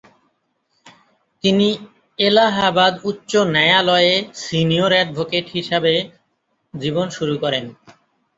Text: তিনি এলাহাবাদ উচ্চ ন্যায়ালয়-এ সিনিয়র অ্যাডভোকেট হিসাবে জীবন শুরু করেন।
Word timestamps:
তিনি 1.43 1.67
এলাহাবাদ 2.19 2.93
উচ্চ 3.03 3.31
ন্যায়ালয়-এ 3.53 4.15
সিনিয়র 4.41 4.91
অ্যাডভোকেট 4.95 5.45
হিসাবে 5.55 5.93
জীবন 6.73 7.07
শুরু 7.17 7.35
করেন। 7.43 7.65